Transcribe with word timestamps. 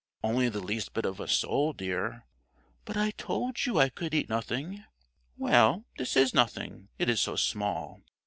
"Only 0.23 0.49
the 0.49 0.61
least 0.61 0.95
bit 0.95 1.05
of 1.05 1.19
a 1.19 1.27
sole, 1.27 1.73
dear." 1.73 2.25
"But 2.85 2.97
I 2.97 3.11
told 3.11 3.67
you 3.67 3.79
I 3.79 3.89
could 3.89 4.15
eat 4.15 4.29
nothing." 4.29 4.83
"Well, 5.37 5.85
this 5.95 6.17
is 6.17 6.33
nothing, 6.33 6.89
it 6.97 7.07
is 7.07 7.21
so 7.21 7.35
small." 7.35 8.01